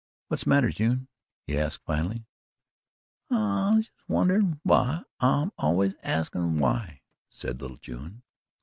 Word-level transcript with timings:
"What's 0.29 0.45
the 0.45 0.49
matter, 0.49 0.69
June?" 0.69 1.09
he 1.45 1.55
asked 1.59 1.85
finally. 1.85 2.25
"I'm 3.29 3.83
just 3.83 3.91
wonderin' 4.07 4.59
why 4.63 5.03
I'm 5.19 5.51
always 5.59 5.93
axin' 6.01 6.57
why," 6.57 7.03
said 7.29 7.61
little 7.61 7.77
June. 7.77 8.23